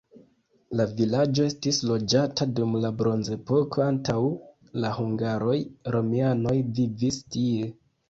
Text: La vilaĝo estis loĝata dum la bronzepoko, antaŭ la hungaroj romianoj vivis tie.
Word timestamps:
La 0.79 0.85
vilaĝo 1.01 1.45
estis 1.49 1.81
loĝata 1.89 2.47
dum 2.61 2.73
la 2.87 2.91
bronzepoko, 3.03 3.85
antaŭ 3.93 4.19
la 4.83 4.95
hungaroj 4.99 5.57
romianoj 5.99 6.59
vivis 6.83 7.25
tie. 7.35 7.75